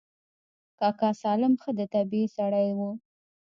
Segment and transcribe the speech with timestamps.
[0.79, 2.79] کاکا سالم ښه د طبعې سړى و.